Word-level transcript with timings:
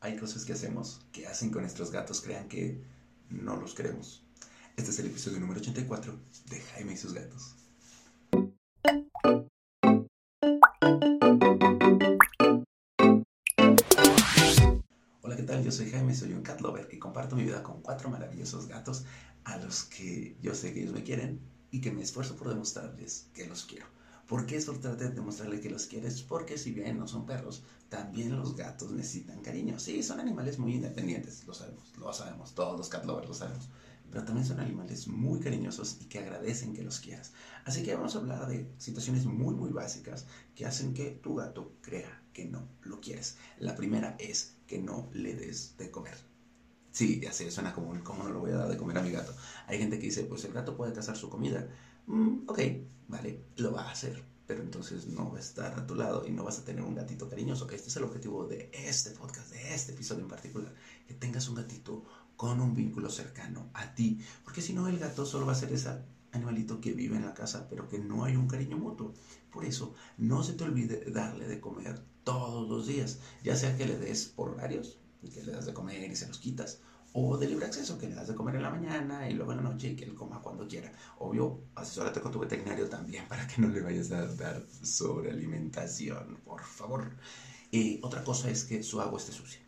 hay 0.00 0.16
cosas 0.16 0.44
que 0.44 0.52
hacemos 0.52 1.00
que 1.12 1.26
hacen 1.26 1.50
que 1.50 1.60
nuestros 1.60 1.90
gatos 1.90 2.20
crean 2.20 2.48
que 2.48 2.80
no 3.30 3.56
los 3.56 3.74
queremos. 3.74 4.22
Este 4.76 4.90
es 4.90 4.98
el 5.00 5.06
episodio 5.06 5.40
número 5.40 5.60
84 5.60 6.16
de 6.50 6.60
Jaime 6.60 6.92
y 6.92 6.96
sus 6.96 7.12
gatos. 7.12 7.56
Hola, 15.22 15.36
¿qué 15.36 15.42
tal? 15.42 15.64
Yo 15.64 15.72
soy 15.72 15.90
Jaime, 15.90 16.14
soy 16.14 16.32
un 16.32 16.42
cat 16.42 16.60
lover 16.60 16.88
y 16.92 16.98
comparto 16.98 17.34
mi 17.34 17.42
vida 17.42 17.62
con 17.62 17.82
cuatro 17.82 18.08
maravillosos 18.08 18.68
gatos 18.68 19.04
a 19.44 19.56
los 19.56 19.84
que 19.84 20.36
yo 20.40 20.54
sé 20.54 20.72
que 20.72 20.82
ellos 20.82 20.94
me 20.94 21.02
quieren 21.02 21.40
y 21.70 21.80
que 21.80 21.90
me 21.90 22.02
esfuerzo 22.02 22.36
por 22.36 22.48
demostrarles 22.48 23.26
que 23.34 23.46
los 23.46 23.64
quiero. 23.64 23.97
¿Por 24.28 24.44
qué 24.44 24.56
eso 24.56 24.72
trata 24.74 25.08
de 25.08 25.14
demostrarle 25.14 25.58
que 25.58 25.70
los 25.70 25.86
quieres? 25.86 26.22
Porque 26.22 26.58
si 26.58 26.70
bien 26.70 26.98
no 26.98 27.08
son 27.08 27.24
perros, 27.24 27.62
también 27.88 28.36
los 28.36 28.54
gatos 28.54 28.92
necesitan 28.92 29.40
cariño. 29.40 29.78
Sí, 29.78 30.02
son 30.02 30.20
animales 30.20 30.58
muy 30.58 30.74
independientes, 30.74 31.46
lo 31.46 31.54
sabemos, 31.54 31.96
lo 31.96 32.12
sabemos, 32.12 32.54
todos 32.54 32.76
los 32.76 32.90
cat 32.90 33.06
lovers 33.06 33.28
lo 33.28 33.34
sabemos. 33.34 33.70
Pero 34.10 34.24
también 34.24 34.46
son 34.46 34.60
animales 34.60 35.08
muy 35.08 35.40
cariñosos 35.40 35.96
y 36.00 36.04
que 36.04 36.18
agradecen 36.18 36.74
que 36.74 36.82
los 36.82 37.00
quieras. 37.00 37.32
Así 37.64 37.82
que 37.82 37.94
vamos 37.94 38.14
a 38.14 38.18
hablar 38.18 38.46
de 38.48 38.70
situaciones 38.76 39.24
muy, 39.24 39.54
muy 39.54 39.70
básicas 39.70 40.26
que 40.54 40.66
hacen 40.66 40.92
que 40.92 41.10
tu 41.10 41.36
gato 41.36 41.72
crea 41.80 42.22
que 42.34 42.44
no 42.44 42.68
lo 42.82 43.00
quieres. 43.00 43.36
La 43.58 43.76
primera 43.76 44.14
es 44.18 44.56
que 44.66 44.78
no 44.78 45.08
le 45.12 45.34
des 45.34 45.74
de 45.78 45.90
comer. 45.90 46.18
Sí, 46.90 47.20
ya 47.22 47.32
sé, 47.32 47.50
suena 47.50 47.72
como, 47.72 47.92
¿cómo 48.02 48.24
no 48.24 48.30
lo 48.30 48.40
voy 48.40 48.50
a 48.50 48.56
dar 48.56 48.68
de 48.68 48.76
comer 48.76 48.98
a 48.98 49.02
mi 49.02 49.10
gato? 49.10 49.32
Hay 49.66 49.78
gente 49.78 49.98
que 49.98 50.06
dice, 50.06 50.24
pues 50.24 50.44
el 50.44 50.52
gato 50.52 50.76
puede 50.76 50.92
cazar 50.92 51.16
su 51.16 51.30
comida. 51.30 51.68
Mm, 52.08 52.48
ok, 52.48 52.58
vale, 53.08 53.44
lo 53.56 53.72
va 53.72 53.82
a 53.82 53.90
hacer, 53.90 54.24
pero 54.46 54.62
entonces 54.62 55.06
no 55.08 55.30
va 55.30 55.36
a 55.36 55.40
estar 55.40 55.78
a 55.78 55.86
tu 55.86 55.94
lado 55.94 56.26
y 56.26 56.30
no 56.30 56.42
vas 56.42 56.58
a 56.58 56.64
tener 56.64 56.82
un 56.82 56.94
gatito 56.94 57.28
cariñoso. 57.28 57.68
Este 57.70 57.88
es 57.88 57.96
el 57.96 58.04
objetivo 58.04 58.46
de 58.46 58.70
este 58.72 59.10
podcast, 59.10 59.50
de 59.52 59.74
este 59.74 59.92
episodio 59.92 60.22
en 60.22 60.30
particular, 60.30 60.74
que 61.06 61.12
tengas 61.12 61.48
un 61.50 61.56
gatito 61.56 62.04
con 62.34 62.60
un 62.60 62.74
vínculo 62.74 63.10
cercano 63.10 63.68
a 63.74 63.94
ti, 63.94 64.20
porque 64.42 64.62
si 64.62 64.72
no 64.72 64.88
el 64.88 64.98
gato 64.98 65.26
solo 65.26 65.44
va 65.44 65.52
a 65.52 65.56
ser 65.56 65.70
ese 65.70 65.90
animalito 66.32 66.80
que 66.80 66.92
vive 66.92 67.16
en 67.16 67.26
la 67.26 67.34
casa, 67.34 67.68
pero 67.68 67.88
que 67.90 67.98
no 67.98 68.24
hay 68.24 68.36
un 68.36 68.48
cariño 68.48 68.78
mutuo. 68.78 69.12
Por 69.50 69.66
eso, 69.66 69.94
no 70.16 70.42
se 70.42 70.54
te 70.54 70.64
olvide 70.64 71.10
darle 71.10 71.46
de 71.46 71.60
comer 71.60 72.02
todos 72.24 72.70
los 72.70 72.86
días, 72.86 73.18
ya 73.44 73.54
sea 73.54 73.76
que 73.76 73.86
le 73.86 73.98
des 73.98 74.26
por 74.28 74.48
horarios, 74.50 74.98
y 75.22 75.28
que 75.28 75.42
le 75.42 75.52
das 75.52 75.66
de 75.66 75.74
comer 75.74 76.10
y 76.10 76.16
se 76.16 76.26
los 76.26 76.38
quitas, 76.38 76.80
o 77.12 77.36
de 77.36 77.48
libre 77.48 77.66
acceso, 77.66 77.98
que 77.98 78.08
le 78.08 78.14
das 78.14 78.28
de 78.28 78.34
comer 78.34 78.56
en 78.56 78.62
la 78.62 78.70
mañana 78.70 79.28
y 79.28 79.34
luego 79.34 79.52
en 79.52 79.58
la 79.58 79.70
noche 79.70 79.88
y 79.88 79.96
que 79.96 80.04
él 80.04 80.14
coma 80.14 80.42
cuando 80.42 80.68
quiera. 80.68 80.92
Obvio, 81.18 81.62
asesórate 81.74 82.20
con 82.20 82.32
tu 82.32 82.38
veterinario 82.38 82.88
también 82.88 83.26
para 83.28 83.46
que 83.46 83.60
no 83.60 83.68
le 83.68 83.80
vayas 83.80 84.10
a 84.12 84.26
dar 84.26 84.66
sobrealimentación, 84.82 86.40
por 86.44 86.62
favor. 86.62 87.16
Y 87.70 88.00
otra 88.02 88.24
cosa 88.24 88.50
es 88.50 88.64
que 88.64 88.82
su 88.82 89.00
agua 89.00 89.18
esté 89.18 89.32
sucia. 89.32 89.60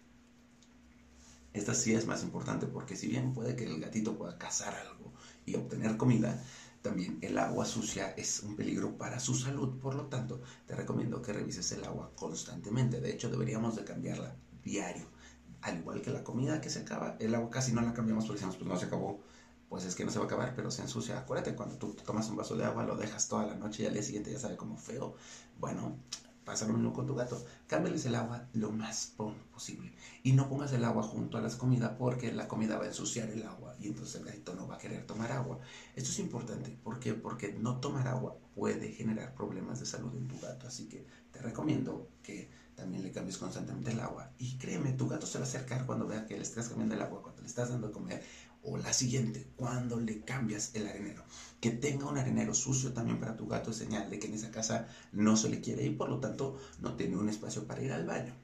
Esta 1.53 1.75
sí 1.75 1.93
es 1.95 2.07
más 2.07 2.23
importante 2.23 2.67
porque 2.67 2.97
si 2.97 3.09
bien 3.09 3.33
puede 3.33 3.57
que 3.57 3.65
el 3.65 3.81
gatito 3.81 4.17
pueda 4.17 4.39
cazar 4.39 4.75
algo 4.75 5.13
y 5.47 5.57
obtener 5.57 5.97
comida, 5.97 6.43
también 6.83 7.19
el 7.21 7.37
agua 7.39 7.67
sucia 7.67 8.13
es 8.13 8.43
un 8.43 8.55
peligro 8.55 8.97
para 8.97 9.19
su 9.19 9.35
salud. 9.35 9.79
Por 9.81 9.95
lo 9.95 10.07
tanto, 10.07 10.41
te 10.67 10.77
recomiendo 10.77 11.21
que 11.21 11.33
revises 11.33 11.73
el 11.73 11.85
agua 11.85 12.13
constantemente. 12.15 13.01
De 13.01 13.11
hecho, 13.13 13.29
deberíamos 13.29 13.77
de 13.77 13.85
cambiarla 13.85 14.37
diario 14.63 15.20
al 15.63 15.79
igual 15.79 16.03
que 16.03 16.11
la 16.11 16.25
comida 16.25 16.61
que 16.61 16.71
se 16.71 16.81
acaba, 16.81 17.17
el 17.19 17.35
agua 17.35 17.51
casi 17.51 17.73
no 17.73 17.83
la 17.83 17.93
cambiamos 17.93 18.25
porque 18.25 18.39
decimos, 18.39 18.57
pues 18.57 18.69
no 18.69 18.79
se 18.79 18.87
acabó, 18.87 19.21
pues 19.69 19.85
es 19.85 19.95
que 19.95 20.05
no 20.05 20.11
se 20.11 20.19
va 20.19 20.25
a 20.25 20.27
acabar, 20.27 20.55
pero 20.55 20.71
se 20.71 20.83
ensucia. 20.83 21.19
Acuérdate, 21.19 21.55
cuando 21.55 21.77
tú 21.77 21.95
tomas 22.05 22.29
un 22.29 22.37
vaso 22.37 22.57
de 22.57 22.65
agua, 22.65 22.85
lo 22.85 22.97
dejas 22.97 23.29
toda 23.29 23.47
la 23.47 23.55
noche 23.55 23.85
y 23.85 23.87
al 23.87 23.93
día 23.93 24.03
siguiente 24.03 24.33
ya 24.33 24.39
sabe 24.39 24.57
como 24.57 24.77
feo. 24.77 25.15
Bueno, 25.59 25.97
pasa 26.45 26.67
lo 26.67 26.73
mismo 26.73 26.93
con 26.93 27.07
tu 27.07 27.15
gato. 27.15 27.41
Cámbiales 27.69 28.05
el 28.07 28.17
agua 28.17 28.49
lo 28.55 28.73
más 28.73 29.15
posible. 29.53 29.93
Y 30.25 30.33
no 30.33 30.49
pongas 30.49 30.73
el 30.73 30.85
agua 30.85 31.05
junto 31.05 31.39
a 31.39 31.41
las 31.41 31.55
comidas 31.55 31.93
porque 31.97 32.33
la 32.33 32.49
comida 32.49 32.79
va 32.79 32.85
a 32.85 32.89
ensuciar 32.89 33.31
el 33.31 33.45
agua 33.45 33.77
y 33.79 33.87
entonces 33.87 34.17
el 34.17 34.25
gatito 34.25 34.55
no 34.57 34.67
va 34.67 34.75
a 34.75 34.79
querer 34.79 35.07
tomar 35.07 35.31
agua. 35.31 35.61
Esto 35.95 36.11
es 36.11 36.19
importante. 36.19 36.77
¿Por 36.83 36.99
qué? 36.99 37.15
Porque 37.15 37.53
no 37.53 37.79
tomar 37.79 38.09
agua 38.09 38.37
puede 38.57 38.91
generar 38.91 39.35
problemas 39.35 39.79
de 39.79 39.87
salud 39.87 40.13
en 40.17 40.27
tu 40.27 40.41
gato. 40.41 40.67
Así 40.67 40.89
que 40.89 41.07
te 41.31 41.41
recomiendo 41.41 42.09
que 42.23 42.51
también 42.81 43.03
le 43.03 43.13
cambies 43.13 43.39
constantemente 43.39 43.93
el 43.93 44.01
agua. 44.01 44.33
Y 44.39 44.57
créeme, 44.57 44.93
tu 44.93 45.07
gato 45.07 45.27
se 45.27 45.39
va 45.39 45.45
a 45.45 45.49
acercar 45.49 45.87
cuando 45.87 46.07
vea 46.07 46.27
que 46.27 46.37
le 46.37 46.43
estás 46.43 46.69
cambiando 46.69 46.95
el 46.95 47.03
agua, 47.03 47.23
cuando 47.23 47.43
le 47.43 47.49
estás 47.49 47.69
dando 47.69 47.89
de 47.89 47.93
comer. 47.93 48.23
O 48.63 48.77
la 48.77 48.93
siguiente, 48.93 49.47
cuando 49.57 50.01
le 50.01 50.23
cambias 50.23 50.71
el 50.75 50.87
arenero. 50.87 51.23
Que 51.61 51.71
tenga 51.71 52.07
un 52.07 52.19
arenero 52.19 52.55
sucio 52.55 52.93
también 52.93 53.21
para 53.21 53.37
tu 53.37 53.47
gato 53.47 53.71
es 53.71 53.77
señal 53.77 54.11
de 54.11 54.19
que 54.19 54.27
en 54.27 54.35
esa 54.35 54.51
casa 54.51 54.89
no 55.13 55.37
se 55.37 55.49
le 55.49 55.61
quiere 55.61 55.85
y 55.85 55.91
por 55.91 56.09
lo 56.09 56.21
tanto 56.21 56.59
no 56.81 56.95
tiene 56.95 57.17
un 57.17 57.29
espacio 57.29 57.67
para 57.67 57.83
ir 57.83 57.93
al 57.93 58.07
baño 58.07 58.35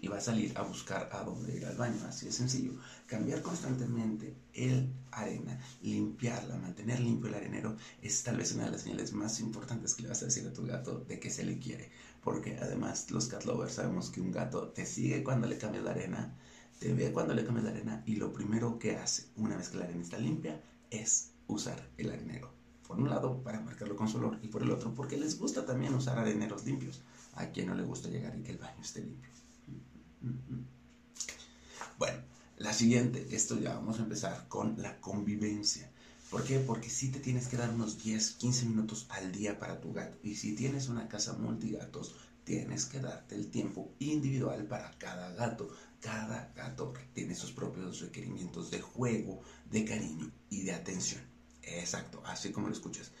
y 0.00 0.08
va 0.08 0.18
a 0.18 0.20
salir 0.20 0.56
a 0.56 0.62
buscar 0.62 1.08
a 1.12 1.22
dónde 1.22 1.56
ir 1.56 1.66
al 1.66 1.76
baño. 1.76 1.96
Así 2.08 2.26
de 2.26 2.32
sencillo. 2.32 2.72
Cambiar 3.06 3.42
constantemente 3.42 4.34
el 4.54 4.92
arena, 5.10 5.60
limpiarla, 5.82 6.56
mantener 6.56 7.00
limpio 7.00 7.28
el 7.28 7.34
arenero 7.34 7.76
es 8.00 8.22
tal 8.22 8.36
vez 8.36 8.52
una 8.52 8.64
de 8.64 8.72
las 8.72 8.82
señales 8.82 9.12
más 9.12 9.40
importantes 9.40 9.94
que 9.94 10.02
le 10.02 10.08
vas 10.08 10.22
a 10.22 10.26
decir 10.26 10.46
a 10.46 10.52
tu 10.52 10.64
gato 10.64 11.04
de 11.06 11.20
que 11.20 11.30
se 11.30 11.44
le 11.44 11.58
quiere. 11.58 11.90
Porque 12.22 12.56
además 12.56 13.10
los 13.10 13.28
cat 13.28 13.44
lovers 13.44 13.74
sabemos 13.74 14.10
que 14.10 14.20
un 14.20 14.32
gato 14.32 14.68
te 14.68 14.86
sigue 14.86 15.22
cuando 15.22 15.46
le 15.46 15.58
cambias 15.58 15.84
la 15.84 15.90
arena, 15.90 16.34
te 16.78 16.92
ve 16.94 17.12
cuando 17.12 17.34
le 17.34 17.44
cambias 17.44 17.64
la 17.64 17.70
arena 17.70 18.02
y 18.06 18.16
lo 18.16 18.32
primero 18.32 18.78
que 18.78 18.96
hace 18.96 19.26
una 19.36 19.56
vez 19.56 19.68
que 19.68 19.78
la 19.78 19.84
arena 19.84 20.02
está 20.02 20.18
limpia 20.18 20.62
es 20.90 21.32
usar 21.46 21.88
el 21.98 22.10
arenero. 22.10 22.52
Por 22.86 22.98
un 22.98 23.08
lado, 23.08 23.40
para 23.44 23.60
marcarlo 23.60 23.94
con 23.94 24.08
su 24.08 24.16
olor 24.18 24.40
y 24.42 24.48
por 24.48 24.62
el 24.62 24.70
otro, 24.72 24.92
porque 24.94 25.16
les 25.16 25.38
gusta 25.38 25.64
también 25.64 25.94
usar 25.94 26.18
areneros 26.18 26.64
limpios. 26.64 27.02
A 27.34 27.46
quien 27.50 27.68
no 27.68 27.74
le 27.76 27.84
gusta 27.84 28.08
llegar 28.08 28.36
y 28.36 28.42
que 28.42 28.50
el 28.50 28.58
baño 28.58 28.82
esté 28.82 29.00
limpio. 29.02 29.30
Bueno, 31.98 32.18
la 32.58 32.72
siguiente, 32.72 33.26
esto 33.30 33.58
ya 33.58 33.74
vamos 33.74 33.98
a 33.98 34.02
empezar 34.02 34.48
con 34.48 34.80
la 34.80 35.00
convivencia. 35.00 35.90
¿Por 36.30 36.44
qué? 36.44 36.58
Porque 36.60 36.88
si 36.88 37.10
te 37.10 37.18
tienes 37.18 37.48
que 37.48 37.56
dar 37.56 37.70
unos 37.70 38.02
10, 38.02 38.32
15 38.32 38.66
minutos 38.66 39.06
al 39.08 39.32
día 39.32 39.58
para 39.58 39.80
tu 39.80 39.92
gato. 39.92 40.18
Y 40.22 40.36
si 40.36 40.54
tienes 40.54 40.88
una 40.88 41.08
casa 41.08 41.32
multigatos, 41.32 42.14
tienes 42.44 42.86
que 42.86 43.00
darte 43.00 43.34
el 43.34 43.50
tiempo 43.50 43.92
individual 43.98 44.66
para 44.66 44.96
cada 44.98 45.32
gato. 45.32 45.70
Cada 46.00 46.52
gato 46.54 46.92
tiene 47.12 47.34
sus 47.34 47.52
propios 47.52 48.00
requerimientos 48.00 48.70
de 48.70 48.80
juego, 48.80 49.42
de 49.70 49.84
cariño 49.84 50.30
y 50.48 50.62
de 50.62 50.72
atención. 50.72 51.22
Exacto, 51.62 52.22
así 52.24 52.52
como 52.52 52.68
lo 52.68 52.74
escuchas. 52.74 53.12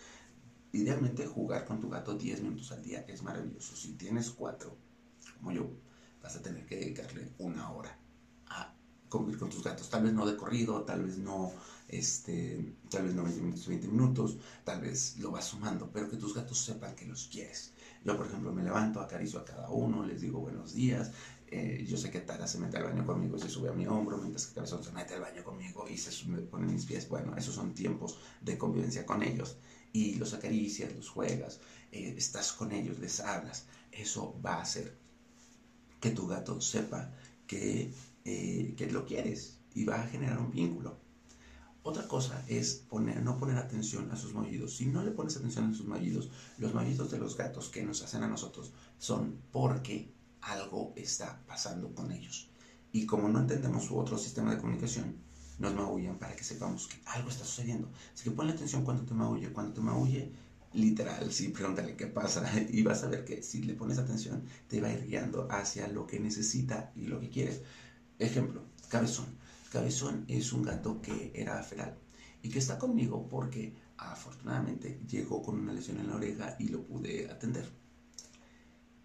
Idealmente 0.72 1.26
jugar 1.26 1.64
con 1.64 1.80
tu 1.80 1.88
gato 1.88 2.14
10 2.14 2.42
minutos 2.42 2.70
al 2.72 2.82
día 2.82 3.04
es 3.08 3.22
maravilloso. 3.22 3.74
Si 3.74 3.94
tienes 3.94 4.30
4, 4.30 4.76
como 5.38 5.52
yo, 5.52 5.70
vas 6.22 6.36
a 6.36 6.42
tener 6.42 6.66
que 6.66 6.76
dedicarle 6.76 7.32
una 7.38 7.70
hora 7.70 7.96
a 8.46 8.74
convivir 9.08 9.38
con 9.38 9.50
tus 9.50 9.62
gatos. 9.62 9.88
Tal 9.90 10.04
vez 10.04 10.12
no 10.12 10.26
de 10.26 10.36
corrido, 10.36 10.82
tal 10.82 11.04
vez 11.04 11.18
no, 11.18 11.52
este, 11.88 12.74
tal 12.90 13.04
vez 13.04 13.14
no 13.14 13.24
20 13.24 13.40
minutos, 13.40 13.66
20 13.66 13.88
minutos, 13.88 14.38
tal 14.64 14.80
vez 14.80 15.16
lo 15.18 15.30
vas 15.30 15.46
sumando, 15.46 15.90
pero 15.92 16.08
que 16.10 16.16
tus 16.16 16.34
gatos 16.34 16.58
sepan 16.58 16.94
que 16.94 17.06
los 17.06 17.28
quieres. 17.28 17.72
Yo, 18.04 18.16
por 18.16 18.26
ejemplo, 18.26 18.52
me 18.52 18.62
levanto, 18.62 19.00
acaricio 19.00 19.40
a 19.40 19.44
cada 19.44 19.68
uno, 19.70 20.06
les 20.06 20.20
digo 20.20 20.40
buenos 20.40 20.72
días. 20.72 21.12
Eh, 21.52 21.84
yo 21.88 21.96
sé 21.96 22.10
que 22.12 22.20
Tara 22.20 22.46
se 22.46 22.58
mete 22.58 22.76
al 22.76 22.84
baño 22.84 23.04
conmigo 23.04 23.36
y 23.36 23.40
se 23.40 23.48
sube 23.48 23.68
a 23.68 23.72
mi 23.72 23.84
hombro, 23.86 24.18
mientras 24.18 24.46
que 24.46 24.54
Cabezón 24.54 24.84
se 24.84 24.92
mete 24.92 25.14
al 25.14 25.20
baño 25.20 25.42
conmigo 25.42 25.88
y 25.88 25.98
se 25.98 26.12
pone 26.44 26.66
en 26.66 26.74
mis 26.74 26.86
pies. 26.86 27.08
Bueno, 27.08 27.36
esos 27.36 27.56
son 27.56 27.74
tiempos 27.74 28.18
de 28.40 28.56
convivencia 28.56 29.04
con 29.04 29.22
ellos. 29.22 29.56
Y 29.92 30.14
los 30.14 30.32
acaricias, 30.32 30.94
los 30.94 31.08
juegas, 31.08 31.60
eh, 31.90 32.14
estás 32.16 32.52
con 32.52 32.70
ellos, 32.70 33.00
les 33.00 33.18
hablas. 33.18 33.66
Eso 33.90 34.40
va 34.40 34.54
a 34.54 34.62
hacer 34.62 34.96
que 36.00 36.10
tu 36.10 36.26
gato 36.26 36.60
sepa 36.60 37.12
que, 37.46 37.92
eh, 38.24 38.74
que 38.76 38.90
lo 38.90 39.06
quieres 39.06 39.58
y 39.74 39.84
va 39.84 40.02
a 40.02 40.06
generar 40.06 40.38
un 40.38 40.50
vínculo. 40.50 40.98
Otra 41.82 42.06
cosa 42.06 42.44
es 42.46 42.74
poner, 42.74 43.22
no 43.22 43.38
poner 43.38 43.56
atención 43.56 44.10
a 44.10 44.16
sus 44.16 44.34
maullidos. 44.34 44.76
Si 44.76 44.86
no 44.86 45.02
le 45.02 45.12
pones 45.12 45.36
atención 45.36 45.70
a 45.70 45.74
sus 45.74 45.86
maullidos, 45.86 46.28
los 46.58 46.74
maullidos 46.74 47.10
de 47.10 47.18
los 47.18 47.36
gatos 47.36 47.70
que 47.70 47.82
nos 47.82 48.02
hacen 48.02 48.22
a 48.22 48.28
nosotros 48.28 48.72
son 48.98 49.40
porque 49.50 50.12
algo 50.42 50.92
está 50.96 51.42
pasando 51.46 51.94
con 51.94 52.12
ellos. 52.12 52.50
Y 52.92 53.06
como 53.06 53.28
no 53.28 53.40
entendemos 53.40 53.84
su 53.84 53.98
otro 53.98 54.18
sistema 54.18 54.50
de 54.50 54.60
comunicación, 54.60 55.16
nos 55.58 55.74
maullan 55.74 56.18
para 56.18 56.34
que 56.36 56.44
sepamos 56.44 56.86
que 56.86 57.00
algo 57.06 57.30
está 57.30 57.44
sucediendo. 57.44 57.88
Así 58.12 58.24
que 58.24 58.30
ponle 58.30 58.52
atención 58.52 58.84
cuando 58.84 59.04
te 59.04 59.14
maulle. 59.14 59.52
Cuando 59.52 59.72
te 59.74 59.80
maulle, 59.80 60.32
literal, 60.72 61.32
sí, 61.32 61.48
pregúntale 61.48 61.96
qué 61.96 62.06
pasa 62.06 62.50
y 62.70 62.82
vas 62.82 63.02
a 63.02 63.08
ver 63.08 63.24
que 63.24 63.42
si 63.42 63.62
le 63.62 63.74
pones 63.74 63.98
atención 63.98 64.44
te 64.68 64.80
va 64.80 64.92
ir 64.92 65.06
guiando 65.06 65.48
hacia 65.50 65.88
lo 65.88 66.06
que 66.06 66.20
necesita 66.20 66.92
y 66.94 67.06
lo 67.06 67.20
que 67.20 67.30
quieres. 67.30 67.62
Ejemplo, 68.18 68.62
Cabezón. 68.88 69.26
Cabezón 69.72 70.24
es 70.28 70.52
un 70.52 70.62
gato 70.62 71.00
que 71.00 71.32
era 71.34 71.62
feral 71.62 71.96
y 72.42 72.48
que 72.48 72.58
está 72.58 72.78
conmigo 72.78 73.28
porque 73.28 73.74
afortunadamente 73.96 75.00
llegó 75.08 75.42
con 75.42 75.58
una 75.58 75.72
lesión 75.72 75.98
en 75.98 76.08
la 76.08 76.16
oreja 76.16 76.56
y 76.58 76.68
lo 76.68 76.84
pude 76.84 77.30
atender. 77.30 77.68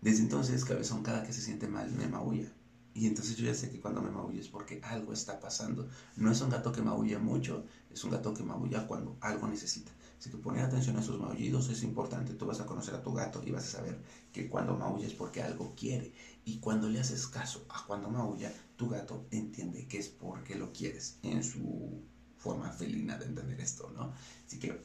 Desde 0.02 0.24
entonces 0.24 0.66
Cabezón 0.66 1.04
cada 1.04 1.24
que 1.24 1.34
se 1.34 1.42
siente 1.42 1.68
mal 1.68 1.92
me 1.92 2.08
maulla 2.08 2.52
Y 2.95 3.07
entonces 3.07 3.36
yo 3.36 3.45
ya 3.45 3.53
sé 3.53 3.69
que 3.69 3.81
cuando 3.81 4.01
me 4.01 4.09
maulla 4.09 4.39
es 4.39 4.47
porque 4.47 4.80
algo 4.81 5.12
está 5.12 5.38
pasando. 5.38 5.89
No 6.15 6.31
es 6.31 6.39
un 6.39 6.50
gato 6.50 6.71
que 6.71 6.81
maulla 6.81 7.19
mucho, 7.19 7.65
es 7.92 8.01
un 8.06 8.12
gato 8.12 8.33
que 8.33 8.42
maulla 8.42 8.88
cuando 8.88 9.18
algo 9.19 9.50
necesita. 9.50 9.92
Así 10.18 10.30
que 10.30 10.38
poner 10.38 10.63
atención 10.63 10.95
a 10.95 11.01
esos 11.01 11.19
maullidos 11.19 11.68
es 11.68 11.83
importante. 11.83 12.33
Tú 12.36 12.45
vas 12.45 12.62
a 12.62 12.65
conocer 12.65 12.95
a 12.95 13.03
tu 13.03 13.12
gato 13.12 13.44
y 13.45 13.51
vas 13.51 13.65
a 13.65 13.77
saber 13.80 14.00
que 14.31 14.47
cuando 14.47 14.77
maulla 14.77 15.06
es 15.06 15.13
porque 15.13 15.44
algo 15.44 15.74
quiere. 15.75 16.13
Y 16.45 16.59
cuando 16.59 16.88
le 16.88 17.01
haces 17.01 17.27
caso 17.27 17.65
a 17.68 17.86
cuando 17.86 18.09
maulla, 18.09 18.53
tu 18.77 18.88
gato 18.88 19.25
entiende 19.30 19.88
que 19.88 19.97
es 19.97 20.07
porque 20.07 20.56
lo 20.56 20.71
quieres 20.71 21.18
en 21.21 21.44
su 21.44 22.01
forma 22.38 22.71
felina 22.71 23.18
de 23.18 23.25
entender 23.25 23.59
esto, 23.59 23.92
¿no? 23.94 24.13
Así 24.47 24.57
que 24.57 24.81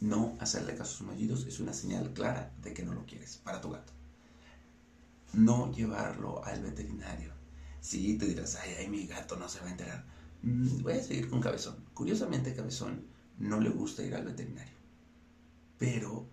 no 0.00 0.36
hacerle 0.40 0.76
caso 0.76 0.92
a 0.92 0.96
sus 0.98 1.06
maullidos 1.06 1.46
es 1.46 1.58
una 1.58 1.72
señal 1.72 2.12
clara 2.12 2.52
de 2.60 2.74
que 2.74 2.82
no 2.82 2.92
lo 2.92 3.06
quieres 3.06 3.38
para 3.38 3.62
tu 3.62 3.70
gato. 3.70 3.94
No 5.32 5.72
llevarlo 5.72 6.44
al 6.44 6.62
veterinario. 6.62 7.32
Si 7.80 8.16
te 8.18 8.26
dirás, 8.26 8.56
ay, 8.56 8.74
ay, 8.78 8.88
mi 8.88 9.06
gato 9.06 9.36
no 9.36 9.48
se 9.48 9.60
va 9.60 9.66
a 9.66 9.70
enterar. 9.70 10.04
Mm, 10.42 10.82
voy 10.82 10.94
a 10.94 11.02
seguir 11.02 11.28
con 11.28 11.40
Cabezón. 11.40 11.76
Curiosamente, 11.94 12.54
Cabezón 12.54 13.06
no 13.38 13.60
le 13.60 13.70
gusta 13.70 14.02
ir 14.02 14.14
al 14.14 14.24
veterinario. 14.24 14.74
Pero 15.78 16.26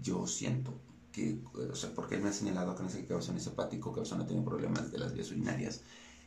yo 0.00 0.26
siento 0.26 0.78
que, 1.10 1.40
o 1.54 1.74
sea, 1.74 1.94
porque 1.94 2.16
él 2.16 2.22
me 2.22 2.28
ha 2.28 2.32
señalado 2.32 2.76
que 2.76 2.82
no 2.82 2.88
sé 2.88 3.00
que 3.00 3.06
Cabezón 3.06 3.36
es 3.36 3.46
hepático, 3.46 3.92
Cabezón 3.92 4.18
no 4.18 4.26
tiene 4.26 4.42
problemas 4.42 4.92
de 4.92 4.98
las 4.98 5.14
vías 5.14 5.30
urinarias. 5.30 5.80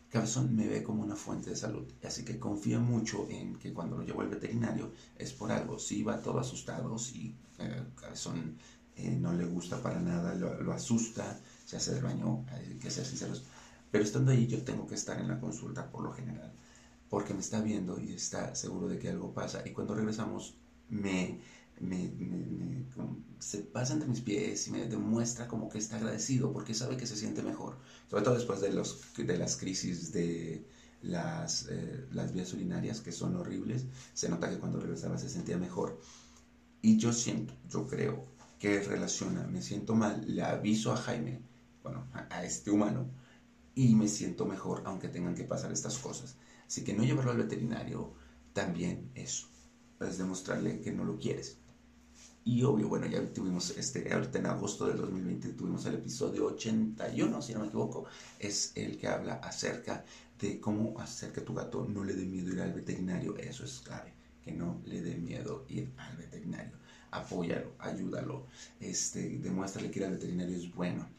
Cabezón 0.10 0.56
me 0.56 0.68
ve 0.68 0.82
como 0.82 1.04
una 1.04 1.16
fuente 1.16 1.52
de 1.52 1.56
salud, 1.56 1.88
así 2.04 2.26
que 2.26 2.40
confío 2.40 2.80
mucho 2.80 3.28
en 3.30 3.56
que 3.58 3.72
cuando 3.74 3.96
lo 3.96 4.04
llevo 4.04 4.22
al 4.22 4.30
veterinario 4.30 4.92
es 5.16 5.34
por 5.34 5.52
algo. 5.52 5.78
Si 5.78 6.02
va 6.02 6.20
todo 6.20 6.40
asustado, 6.40 6.98
si 6.98 7.36
eh, 7.60 7.84
Cabezón 7.96 8.58
eh, 8.96 9.12
no 9.12 9.34
le 9.34 9.46
gusta 9.46 9.82
para 9.84 10.00
nada, 10.00 10.34
lo, 10.34 10.74
asusta, 10.74 11.40
se 11.70 11.78
hace 11.78 11.94
del 11.94 12.04
baño, 12.04 12.46
hay 12.52 12.80
que 12.80 12.90
ser 12.90 13.06
sinceros. 13.06 13.44
Pero 13.92 14.04
estando 14.04 14.32
ahí 14.32 14.48
yo 14.48 14.64
tengo 14.64 14.88
que 14.88 14.96
estar 14.96 15.20
en 15.20 15.28
la 15.28 15.40
consulta 15.40 15.90
por 15.92 16.04
lo 16.04 16.12
general 16.12 16.52
porque 17.10 17.34
me 17.34 17.40
está 17.40 17.62
viendo 17.62 18.00
y 18.00 18.14
está 18.14 18.56
seguro 18.56 18.88
de 18.88 19.00
que 19.00 19.10
algo 19.10 19.34
pasa. 19.34 19.64
Y 19.66 19.72
cuando 19.72 19.96
regresamos, 19.96 20.56
me, 20.90 21.40
me, 21.80 22.12
se 23.40 23.60
pasa 23.60 23.94
entre 23.94 24.08
mis 24.08 24.22
pies 24.22 24.68
y 24.68 24.72
me 24.72 24.86
demuestra 24.86 25.48
como 25.48 25.70
que 25.70 25.80
está 25.80 25.98
agradecido 25.98 26.54
porque 26.54 26.74
sabe 26.74 26.98
que 26.98 27.08
se 27.08 27.16
siente 27.16 27.42
mejor. 27.42 27.78
Sobre 28.10 28.24
todo 28.24 28.36
después 28.36 28.62
de, 28.62 28.72
los, 28.72 29.02
de 29.18 29.38
las 29.38 29.58
crisis 29.58 30.12
de 30.12 30.66
las, 31.02 31.68
eh, 31.70 32.06
las 32.12 32.32
vías 32.34 32.54
urinarias, 32.54 33.02
que 33.02 33.12
son 33.12 33.36
horribles, 33.36 33.86
se 34.14 34.30
nota 34.30 34.50
que 34.50 34.60
cuando 34.60 34.80
regresaba 34.80 35.18
se 35.18 35.30
sentía 35.30 35.58
mejor. 35.58 36.00
Y 36.82 36.98
yo 36.98 37.12
siento, 37.12 37.54
yo 37.68 37.88
creo 37.88 38.26
que 38.60 38.82
relaciona, 38.82 39.48
me 39.48 39.62
siento 39.62 39.96
mal, 39.96 40.24
le 40.28 40.44
aviso 40.44 40.92
a 40.92 40.98
Jaime, 40.98 41.42
bueno, 41.84 42.08
a 42.14 42.44
este 42.44 42.72
humano, 42.72 43.10
y 43.76 43.96
me 43.96 44.10
siento 44.10 44.46
mejor 44.46 44.84
aunque 44.86 45.08
tengan 45.08 45.36
que 45.36 45.46
pasar 45.46 45.72
estas 45.72 45.98
cosas. 46.00 46.36
Así 46.68 46.84
que 46.84 46.94
no 46.94 47.04
llevarlo 47.04 47.32
al 47.32 47.38
veterinario 47.38 48.14
también 48.52 49.10
eso, 49.16 49.48
es 50.02 50.18
demostrarle 50.18 50.82
que 50.82 50.92
no 50.92 51.06
lo 51.06 51.18
quieres. 51.18 51.58
Y 52.44 52.64
obvio, 52.64 52.90
bueno, 52.90 53.06
ya 53.06 53.26
tuvimos 53.34 53.78
este, 53.78 54.12
ahorita 54.12 54.40
en 54.40 54.48
agosto 54.48 54.86
del 54.86 54.98
2020 54.98 55.50
tuvimos 55.54 55.86
el 55.86 55.96
episodio 55.96 56.48
81, 56.48 57.42
si 57.42 57.54
no 57.54 57.62
me 57.62 57.68
equivoco, 57.68 58.06
es 58.38 58.74
el 58.76 58.98
que 58.98 59.08
habla 59.08 59.36
acerca 59.36 60.04
de 60.40 60.60
cómo 60.60 61.00
hacer 61.00 61.32
que 61.32 61.42
tu 61.42 61.54
gato 61.54 61.86
no 61.88 62.04
le 62.04 62.14
dé 62.14 62.26
miedo 62.26 62.52
ir 62.52 62.62
al 62.62 62.74
veterinario. 62.74 63.38
Eso 63.38 63.64
es 63.64 63.80
clave, 63.80 64.14
que 64.44 64.52
no 64.52 64.82
le 64.86 65.02
dé 65.02 65.16
miedo 65.16 65.66
ir 65.70 65.92
al 65.98 66.18
veterinario. 66.18 66.74
Apóyalo, 67.12 67.74
ayúdalo, 67.80 68.48
este, 68.80 69.38
demuéstrale 69.40 69.90
que 69.90 70.00
ir 70.00 70.06
al 70.06 70.12
veterinario 70.12 70.58
es 70.58 70.74
bueno 70.74 71.19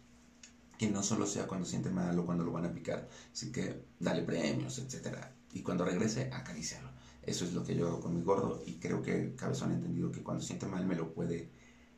que 0.80 0.88
no 0.88 1.02
solo 1.02 1.26
sea 1.26 1.46
cuando 1.46 1.66
siente 1.66 1.90
mal 1.90 2.18
o 2.18 2.24
cuando 2.24 2.42
lo 2.42 2.52
van 2.52 2.64
a 2.64 2.72
picar, 2.72 3.06
así 3.30 3.52
que 3.52 3.84
dale 3.98 4.22
premios, 4.22 4.78
etcétera 4.78 5.36
y 5.52 5.60
cuando 5.60 5.84
regrese, 5.84 6.30
acariciarlo. 6.32 6.88
Eso 7.22 7.44
es 7.44 7.52
lo 7.52 7.62
que 7.62 7.76
yo 7.76 7.86
hago 7.86 8.00
con 8.00 8.14
mi 8.14 8.22
gordo 8.22 8.62
y 8.64 8.76
creo 8.76 9.02
que 9.02 9.34
Cabezón 9.34 9.72
ha 9.72 9.74
entendido 9.74 10.10
que 10.10 10.22
cuando 10.22 10.42
siente 10.42 10.64
mal 10.64 10.86
me 10.86 10.94
lo 10.94 11.12
puede 11.12 11.50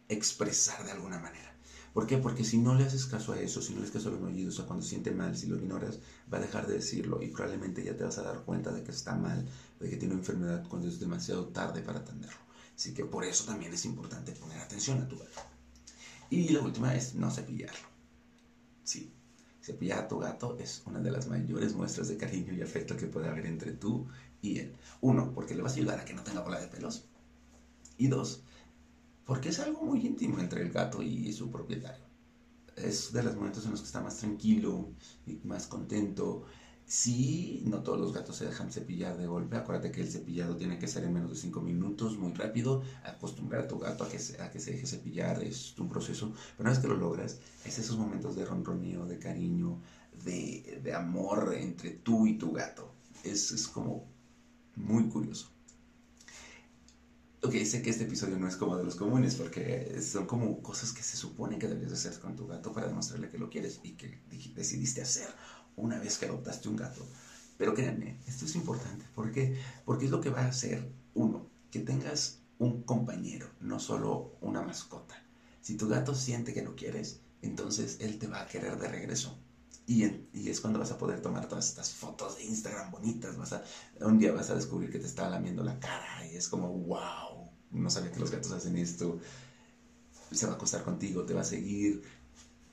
expresar 0.09 0.85
de 0.85 0.91
alguna 0.91 1.21
manera. 1.21 1.57
¿Por 1.95 2.09
qué? 2.09 2.19
Porque 2.19 2.43
si 2.43 2.59
no 2.59 2.75
le 2.75 2.85
haces 2.85 3.07
caso 3.07 3.35
a 3.35 3.41
eso, 3.41 3.63
si 3.63 3.73
no 3.73 3.79
le 3.79 3.85
haces 3.85 4.03
caso 4.03 4.09
a 4.09 4.19
los 4.19 4.23
oídos, 4.23 4.59
o 4.59 4.67
cuando 4.67 4.85
siente 4.85 5.13
mal, 5.13 5.37
si 5.37 5.47
lo 5.47 5.55
ignoras, 5.55 6.01
va 6.33 6.39
a 6.39 6.41
dejar 6.41 6.67
de 6.67 6.75
decirlo 6.75 7.23
y 7.23 7.29
probablemente 7.29 7.85
ya 7.85 7.97
te 7.97 8.03
vas 8.03 8.19
a 8.19 8.25
dar 8.25 8.41
cuenta 8.41 8.73
de 8.73 8.83
que 8.83 8.91
está 8.91 9.15
mal, 9.15 9.47
de 9.79 9.91
que 9.91 9.97
tiene 9.97 10.15
una 10.15 10.23
enfermedad 10.23 10.67
cuando 10.69 10.89
es 10.89 10.99
demasiado 10.99 11.47
tarde 11.51 11.83
para 11.83 12.01
atenderlo. 12.01 12.41
Así 12.75 12.95
que 12.95 13.05
por 13.05 13.25
eso 13.25 13.45
también 13.45 13.73
es 13.73 13.85
importante 13.85 14.33
poner 14.33 14.59
atención 14.59 15.01
a 15.01 15.07
tu 15.07 15.21
gato. 15.21 15.41
Y 16.31 16.49
la 16.49 16.63
última 16.63 16.97
es 16.97 17.15
no 17.15 17.31
cepillarlo. 17.31 17.92
Sí, 18.85 19.13
Cepillar 19.63 20.01
a 20.01 20.09
tu 20.09 20.19
gato 20.19 20.57
es 20.59 20.83
una 20.87 20.99
de 20.99 21.11
las 21.11 21.29
mayores 21.29 21.75
muestras 21.75 22.09
de 22.09 22.17
cariño 22.17 22.53
y 22.53 22.63
afecto 22.63 22.97
que 22.97 23.07
puede 23.07 23.29
haber 23.29 23.47
entre 23.47 23.73
tú 23.73 24.09
y 24.41 24.59
él. 24.59 24.75
Uno, 25.01 25.33
porque 25.33 25.55
le 25.55 25.63
vas 25.63 25.75
a 25.75 25.77
ayudar 25.77 26.01
a 26.01 26.05
que 26.05 26.15
no 26.15 26.25
tenga 26.25 26.41
bola 26.41 26.61
de 26.61 26.67
pelos. 26.67 27.05
Y 27.97 28.09
dos, 28.09 28.43
porque 29.25 29.51
es 29.51 29.61
algo 29.61 29.85
muy 29.85 30.05
íntimo 30.05 30.41
entre 30.41 30.63
el 30.63 30.73
gato 30.73 31.01
y 31.01 31.33
su 31.33 31.51
propietario. 31.51 32.05
Es 32.75 33.13
de 33.13 33.23
los 33.23 33.37
momentos 33.37 33.65
en 33.65 33.71
los 33.71 33.81
que 33.81 33.87
está 33.87 34.01
más 34.01 34.17
tranquilo 34.19 34.91
y 35.27 35.39
más 35.45 35.69
contento 35.69 36.45
Sí, 36.93 37.63
no 37.65 37.83
todos 37.83 37.99
los 37.99 38.13
gatos 38.13 38.37
se 38.37 38.45
dejan 38.45 38.71
cepillar 38.71 39.17
de 39.17 39.27
golpe. 39.27 39.57
Acuérdate 39.57 39.91
que 39.91 40.03
el 40.03 40.11
cepillado 40.11 40.59
tiene 40.59 40.79
que 40.79 40.87
ser 40.87 41.05
en 41.05 41.15
menos 41.15 41.31
de 41.31 41.37
5 41.37 41.63
minutos, 41.63 42.19
muy 42.19 42.35
rápido. 42.35 42.83
Acostumbrar 43.05 43.63
a 43.63 43.67
tu 43.67 43.79
gato 43.79 44.05
a 44.05 44.11
que, 44.11 44.19
se, 44.19 44.43
a 44.43 44.51
que 44.51 44.61
se 44.61 44.73
deje 44.73 44.87
cepillar 44.87 45.43
es 45.43 45.79
un 45.79 45.89
proceso. 45.89 46.35
Pero 46.51 46.61
una 46.61 46.69
vez 46.69 46.81
que 46.81 46.89
lo 46.89 46.99
logras, 46.99 47.39
es 47.65 47.79
esos 47.79 47.97
momentos 47.97 48.37
de 48.37 48.45
ronroneo, 48.45 49.07
de 49.07 49.19
cariño, 49.19 49.81
de, 50.23 50.81
de 50.85 50.93
amor 50.93 51.55
entre 51.55 51.93
tú 51.93 52.27
y 52.27 52.37
tu 52.37 52.53
gato. 52.53 52.93
Es, 53.25 53.53
es 53.53 53.69
como 53.69 54.05
muy 54.77 55.09
curioso. 55.09 55.49
Ok, 57.43 57.55
sé 57.65 57.81
que 57.81 57.89
este 57.89 58.05
episodio 58.05 58.37
no 58.37 58.47
es 58.47 58.57
como 58.57 58.77
de 58.77 58.85
los 58.85 58.97
comunes 58.97 59.37
porque 59.37 59.99
son 60.03 60.27
como 60.27 60.63
cosas 60.63 60.93
que 60.93 61.03
se 61.03 61.17
supone 61.17 61.59
que 61.59 61.69
debes 61.69 61.91
hacer 61.91 62.21
con 62.21 62.37
tu 62.37 62.47
gato 62.47 62.71
para 62.71 62.87
demostrarle 62.87 63.31
que 63.31 63.39
lo 63.39 63.49
quieres 63.49 63.81
y 63.83 63.93
que 63.93 64.21
decidiste 64.55 65.01
hacer 65.01 65.29
una 65.77 65.99
vez 65.99 66.19
que 66.19 66.27
adoptaste 66.27 66.69
un 66.69 66.77
gato. 66.77 67.07
Pero 67.59 67.75
créanme, 67.75 68.19
esto 68.27 68.45
es 68.45 68.55
importante. 68.57 69.05
¿Por 69.15 69.31
qué? 69.33 69.57
Porque 69.85 70.07
es 70.07 70.11
lo 70.11 70.21
que 70.21 70.31
va 70.31 70.43
a 70.43 70.49
hacer, 70.49 70.91
uno, 71.15 71.47
que 71.71 71.81
tengas 71.81 72.41
un 72.59 72.83
compañero, 72.83 73.49
no 73.61 73.79
solo 73.79 74.37
una 74.41 74.63
mascota. 74.63 75.15
Si 75.61 75.77
tu 75.77 75.89
gato 75.89 76.15
siente 76.15 76.53
que 76.55 76.63
lo 76.63 76.75
quieres, 76.75 77.21
entonces 77.41 77.99
él 78.01 78.19
te 78.19 78.27
va 78.27 78.41
a 78.41 78.47
querer 78.47 78.79
de 78.79 78.89
regreso. 78.89 79.39
Y, 79.87 80.05
y, 80.33 80.49
es 80.49 80.61
cuando 80.61 80.79
vas 80.79 80.93
a 80.93 80.99
poder 80.99 81.21
tomar 81.21 81.49
todas 81.49 81.69
estas 81.69 81.91
fotos 81.91 82.37
de 82.37 82.45
Instagram 82.45 82.91
bonitas. 82.93 83.37
Vas 83.37 83.53
a, 83.53 83.65
un 84.01 84.19
día 84.19 84.33
vas 84.33 84.51
a 84.51 84.55
descubrir 84.55 84.91
que 84.91 85.01
te 85.01 85.07
está 85.07 85.29
lamiendo 85.29 85.65
la 85.65 85.79
cara 85.81 86.27
y 86.31 86.37
es 86.37 86.49
como, 86.49 86.69
wow, 86.69 87.51
no 87.73 87.91
sabía 87.91 88.13
que 88.13 88.21
los 88.21 88.31
gatos 88.31 88.53
hacen 88.53 88.77
esto. 88.77 89.19
Se 90.31 90.47
va 90.47 90.53
a 90.53 90.55
acostar 90.57 90.85
contigo, 90.85 91.25
te 91.25 91.35
va 91.35 91.41
a 91.41 91.45
seguir, 91.45 92.03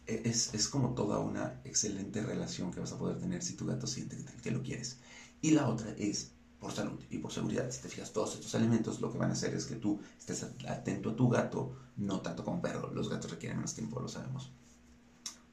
es, 0.10 0.54
es, 0.54 0.68
como 0.68 0.94
toda 0.94 1.20
una 1.20 1.62
excelente 1.64 2.22
relación 2.22 2.72
que 2.72 2.80
vas 2.80 2.92
a 2.92 2.98
poder 2.98 3.18
tener 3.20 3.42
si 3.42 3.54
tu 3.54 3.66
gato 3.66 3.88
siente 3.88 4.18
que, 4.42 4.52
lo 4.52 4.62
quieres. 4.64 5.00
Y 5.42 5.52
la 5.52 5.68
otra 5.68 5.94
es 5.98 6.32
por 6.60 6.72
salud 6.72 7.00
y 7.10 7.20
por 7.20 7.32
seguridad. 7.32 7.70
Si 7.72 7.82
te 7.82 7.90
fijas, 7.90 8.12
todos 8.12 8.36
estos 8.36 8.54
elementos 8.56 9.02
lo 9.02 9.12
que 9.12 9.18
van 9.18 9.30
a 9.30 9.34
hacer 9.34 9.54
es 9.54 9.66
que 9.66 9.76
tú 9.76 10.00
estés 10.18 10.44
atento 10.68 11.12
a 11.12 11.16
tu 11.16 11.30
gato, 11.30 11.76
no 11.98 12.22
tanto 12.22 12.44
como 12.44 12.62
perro. 12.62 12.92
Los 12.94 13.10
gatos 13.10 13.32
requieren 13.32 13.62
más 13.62 13.74
tiempo, 13.74 14.00
lo 14.00 14.08
sabemos. 14.08 14.52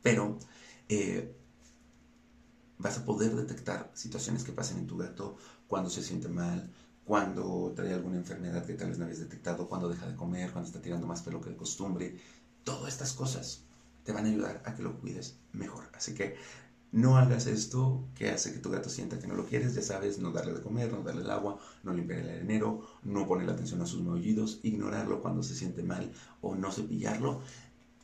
Pero 0.03 0.39
eh, 0.89 1.37
vas 2.79 2.99
a 2.99 3.05
poder 3.05 3.35
detectar 3.35 3.91
situaciones 3.95 4.45
que 4.45 4.53
pasen 4.53 4.79
en 4.79 4.87
tu 4.87 4.97
gato 4.97 5.37
cuando 5.67 5.91
se 5.91 6.03
siente 6.03 6.29
mal, 6.29 6.71
cuando 7.05 7.73
trae 7.75 7.95
alguna 7.95 8.17
enfermedad 8.17 8.65
que 8.65 8.75
tal 8.75 8.89
vez 8.89 8.99
no 8.99 9.05
habías 9.05 9.21
detectado, 9.21 9.69
cuando 9.69 9.89
deja 9.89 10.07
de 10.07 10.17
comer, 10.17 10.51
cuando 10.53 10.69
está 10.69 10.83
tirando 10.83 11.07
más 11.07 11.23
pelo 11.23 11.41
que 11.41 11.51
de 11.51 11.57
costumbre. 11.57 12.19
Todas 12.65 12.93
estas 12.93 13.13
cosas 13.13 13.66
te 14.07 14.13
van 14.13 14.25
a 14.25 14.29
ayudar 14.29 14.63
a 14.65 14.75
que 14.75 14.83
lo 14.83 14.99
cuides 14.99 15.41
mejor. 15.53 15.91
Así 15.93 16.15
que 16.15 16.37
no 16.93 17.19
hagas 17.19 17.47
esto 17.47 18.09
que 18.15 18.31
hace 18.31 18.53
que 18.53 18.61
tu 18.61 18.71
gato 18.71 18.89
sienta 18.89 19.19
que 19.19 19.27
no 19.27 19.35
lo 19.35 19.45
quieres, 19.45 19.75
ya 19.75 19.83
sabes, 19.83 20.19
no 20.19 20.31
darle 20.31 20.55
de 20.55 20.63
comer, 20.63 20.93
no 20.93 21.03
darle 21.03 21.23
el 21.23 21.31
agua, 21.31 21.59
no 21.83 21.93
limpiar 21.93 22.21
el 22.21 22.31
arenero, 22.31 22.87
no 23.03 23.27
ponerle 23.27 23.53
atención 23.53 23.83
a 23.83 23.87
sus 23.87 24.03
maullidos, 24.03 24.61
ignorarlo 24.63 25.21
cuando 25.21 25.43
se 25.43 25.55
siente 25.55 25.83
mal 25.83 26.11
o 26.41 26.55
no 26.55 26.71
cepillarlo, 26.71 27.43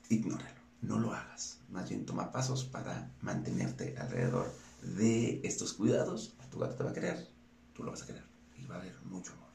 ignóralo, 0.09 0.61
no 0.83 0.99
lo 0.99 1.13
hagas. 1.15 1.61
Más 1.71 1.89
bien 1.89 2.05
toma 2.05 2.33
pasos 2.33 2.65
para 2.65 3.11
mantenerte 3.23 3.97
alrededor 3.97 4.53
de 4.83 5.41
estos 5.45 5.73
cuidados. 5.73 6.35
Tu 6.51 6.59
gato 6.59 6.75
te 6.75 6.85
va 6.85 6.91
a 6.91 6.95
querer, 6.95 7.29
tú 7.73 7.85
lo 7.85 7.93
vas 7.93 8.03
a 8.03 8.07
querer 8.07 8.25
y 8.59 8.67
va 8.67 8.75
a 8.75 8.79
haber 8.81 9.01
mucho 9.05 9.33
amor. 9.33 9.53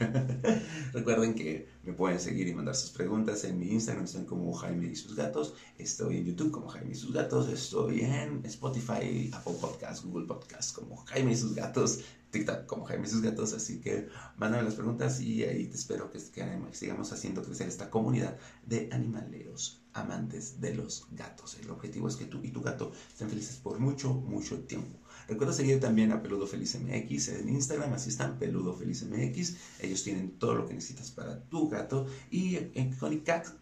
Recuerden 0.92 1.34
que 1.34 1.68
me 1.84 1.92
pueden 1.92 2.18
seguir 2.18 2.48
y 2.48 2.54
mandar 2.54 2.74
sus 2.74 2.90
preguntas 2.90 3.44
en 3.44 3.58
mi 3.58 3.68
Instagram, 3.68 4.04
estoy 4.04 4.24
como 4.24 4.52
Jaime 4.52 4.86
y 4.86 4.96
sus 4.96 5.14
gatos, 5.14 5.54
estoy 5.78 6.18
en 6.18 6.24
YouTube 6.26 6.50
como 6.50 6.68
Jaime 6.68 6.92
y 6.92 6.94
sus 6.94 7.12
gatos, 7.12 7.48
estoy 7.48 8.00
en 8.00 8.44
Spotify, 8.44 9.30
Apple 9.32 9.54
Podcasts, 9.60 10.04
Google 10.04 10.26
Podcasts 10.26 10.72
como 10.72 10.96
Jaime 11.06 11.32
y 11.32 11.36
sus 11.36 11.54
gatos, 11.54 12.00
TikTok 12.30 12.66
como 12.66 12.84
Jaime 12.84 13.06
y 13.06 13.10
sus 13.10 13.22
gatos, 13.22 13.52
así 13.52 13.80
que 13.80 14.08
mándame 14.36 14.64
las 14.64 14.74
preguntas 14.74 15.20
y 15.20 15.44
ahí 15.44 15.66
te 15.66 15.76
espero 15.76 16.10
que, 16.10 16.18
que 16.18 16.44
sigamos 16.72 17.12
haciendo 17.12 17.42
crecer 17.42 17.68
esta 17.68 17.90
comunidad 17.90 18.36
de 18.66 18.88
animaleros 18.92 19.79
amantes 20.00 20.60
de 20.60 20.74
los 20.74 21.06
gatos. 21.12 21.56
El 21.60 21.70
objetivo 21.70 22.08
es 22.08 22.16
que 22.16 22.24
tú 22.24 22.40
y 22.42 22.50
tu 22.50 22.60
gato 22.60 22.92
estén 23.08 23.28
felices 23.28 23.56
por 23.56 23.78
mucho, 23.78 24.12
mucho 24.14 24.60
tiempo. 24.60 24.98
Recuerda 25.28 25.52
seguir 25.52 25.78
también 25.78 26.10
a 26.12 26.20
Peludo 26.22 26.46
Feliz 26.46 26.76
MX 26.80 27.28
en 27.28 27.48
Instagram, 27.50 27.92
así 27.92 28.08
están, 28.10 28.38
Peludo 28.38 28.74
Feliz 28.74 29.04
MX. 29.04 29.54
Ellos 29.80 30.02
tienen 30.02 30.38
todo 30.38 30.56
lo 30.56 30.66
que 30.66 30.74
necesitas 30.74 31.12
para 31.12 31.40
tu 31.44 31.68
gato. 31.68 32.06
Y 32.30 32.56
en 32.74 32.92
Sonic 32.98 33.24
Cats, 33.24 33.54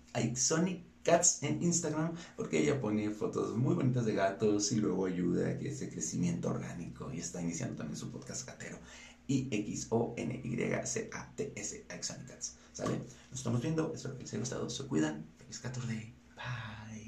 Cats 1.02 1.42
en 1.42 1.62
Instagram, 1.62 2.14
porque 2.36 2.58
ella 2.60 2.80
pone 2.80 3.10
fotos 3.10 3.56
muy 3.56 3.74
bonitas 3.74 4.06
de 4.06 4.14
gatos 4.14 4.72
y 4.72 4.76
luego 4.76 5.04
ayuda 5.06 5.50
a 5.50 5.58
que 5.58 5.68
ese 5.68 5.90
crecimiento 5.90 6.48
orgánico. 6.48 7.12
Y 7.12 7.18
está 7.18 7.42
iniciando 7.42 7.76
también 7.76 7.98
su 7.98 8.10
podcast 8.10 8.46
gatero. 8.46 8.78
I-X-O-N-Y-C-A-T-S, 9.26 9.86
Sonic 12.00 12.28
Cats. 12.28 12.56
¿Sale? 12.72 12.98
Nos 13.30 13.40
estamos 13.40 13.60
viendo, 13.60 13.92
espero 13.94 14.16
que 14.16 14.22
les 14.22 14.32
haya 14.32 14.40
gustado. 14.40 14.70
Se 14.70 14.86
cuidan. 14.86 15.26
Feliz 15.38 15.58
14 15.60 16.17
Bye. 16.38 17.07